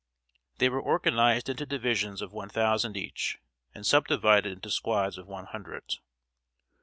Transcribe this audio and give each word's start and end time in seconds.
They 0.57 0.67
were 0.67 0.81
organized 0.81 1.47
into 1.47 1.63
divisions 1.67 2.23
of 2.23 2.33
one 2.33 2.49
thousand 2.49 2.97
each, 2.97 3.37
and 3.75 3.85
subdivided 3.85 4.51
into 4.51 4.71
squads 4.71 5.19
of 5.19 5.27
one 5.27 5.45
hundred. 5.45 5.97